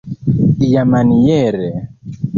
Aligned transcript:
iamaniere 0.65 1.67